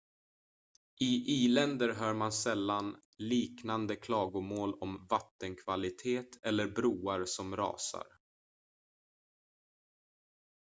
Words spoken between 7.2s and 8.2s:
som rasar